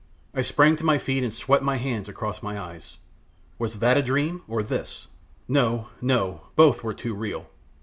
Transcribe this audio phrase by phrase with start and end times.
[0.33, 2.97] I sprang to my feet and swept my hands across my eyes.
[3.59, 5.09] Was that a dream, or this?
[5.47, 7.45] No, no, both were too real.